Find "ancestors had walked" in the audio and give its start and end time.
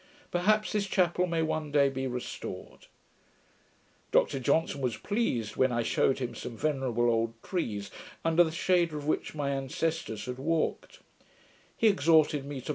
9.51-11.01